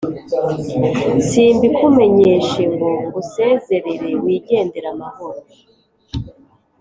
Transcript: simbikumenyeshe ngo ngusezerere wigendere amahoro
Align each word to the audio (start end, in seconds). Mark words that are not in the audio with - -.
simbikumenyeshe 1.27 2.63
ngo 2.73 2.89
ngusezerere 3.03 4.09
wigendere 4.23 4.87
amahoro 4.93 5.39